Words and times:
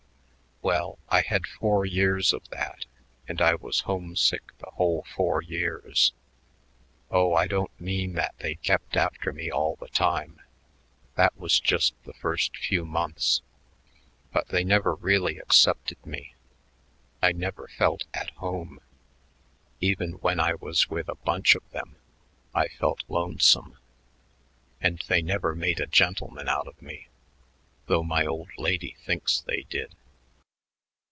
"Well, 0.63 0.99
I 1.09 1.21
had 1.21 1.47
four 1.47 1.87
years 1.87 2.33
of 2.33 2.47
that, 2.49 2.85
and 3.27 3.41
I 3.41 3.55
was 3.55 3.79
homesick 3.81 4.55
the 4.59 4.69
whole 4.69 5.07
four 5.15 5.41
years. 5.41 6.13
Oh, 7.09 7.33
I 7.33 7.47
don't 7.47 7.77
mean 7.81 8.13
that 8.13 8.35
they 8.37 8.55
kept 8.55 8.95
after 8.95 9.33
me 9.33 9.49
all 9.49 9.75
the 9.77 9.87
time 9.87 10.39
that 11.15 11.35
was 11.35 11.59
just 11.59 11.95
the 12.03 12.13
first 12.13 12.55
few 12.55 12.85
months 12.85 13.41
but 14.31 14.49
they 14.49 14.63
never 14.63 14.93
really 14.93 15.39
accepted 15.39 15.97
me. 16.05 16.35
I 17.23 17.31
never 17.31 17.67
felt 17.67 18.03
at 18.13 18.29
home. 18.35 18.81
Even 19.79 20.13
when 20.19 20.39
I 20.39 20.53
was 20.53 20.91
with 20.91 21.09
a 21.09 21.15
bunch 21.15 21.55
of 21.55 21.67
them, 21.71 21.95
I 22.53 22.67
felt 22.67 23.03
lonesome.... 23.07 23.79
And 24.79 25.03
they 25.07 25.23
never 25.23 25.55
made 25.55 25.79
a 25.79 25.87
gentleman 25.87 26.47
out 26.47 26.67
of 26.67 26.79
me, 26.83 27.07
though 27.87 28.03
my 28.03 28.27
old 28.27 28.51
lady 28.59 28.95
thinks 29.03 29.41
they 29.41 29.63
did." 29.63 29.95